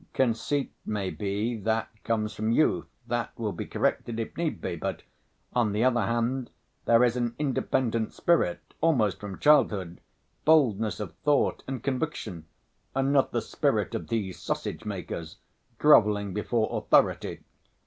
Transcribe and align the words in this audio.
Conceit 0.13 0.71
may 0.83 1.11
be, 1.11 1.55
that 1.59 1.91
comes 2.03 2.33
from 2.33 2.51
youth, 2.51 2.87
that 3.05 3.37
will 3.37 3.51
be 3.51 3.67
corrected 3.67 4.19
if 4.19 4.35
need 4.35 4.59
be, 4.59 4.75
but, 4.75 5.03
on 5.53 5.73
the 5.73 5.83
other 5.83 6.01
hand, 6.07 6.49
there 6.85 7.03
is 7.03 7.15
an 7.15 7.35
independent 7.37 8.11
spirit 8.11 8.61
almost 8.81 9.19
from 9.19 9.37
childhood, 9.37 10.01
boldness 10.43 10.99
of 10.99 11.13
thought 11.17 11.61
and 11.67 11.83
conviction, 11.83 12.47
and 12.95 13.13
not 13.13 13.31
the 13.31 13.43
spirit 13.43 13.93
of 13.93 14.07
these 14.07 14.39
sausage 14.39 14.85
makers, 14.85 15.37
groveling 15.77 16.33
before 16.33 16.67
authority.... 16.79 17.41